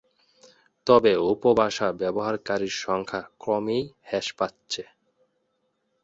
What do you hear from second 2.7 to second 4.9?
সংখ্যা ক্রমেই হ্রাস পাচ্ছে।